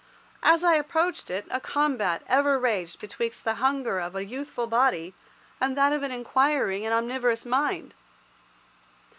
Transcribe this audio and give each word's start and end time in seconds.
As 0.41 0.63
I 0.63 0.77
approached 0.77 1.29
it 1.29 1.45
a 1.51 1.59
combat 1.59 2.23
ever 2.25 2.57
raged 2.57 2.99
betwixt 2.99 3.43
the 3.43 3.53
hunger 3.61 3.99
of 3.99 4.15
a 4.15 4.25
youthful 4.25 4.65
body 4.65 5.13
and 5.59 5.77
that 5.77 5.93
of 5.93 6.01
an 6.01 6.09
inquiring 6.09 6.83
and 6.87 6.91
omnivorous 6.95 7.45
mind. 7.45 7.93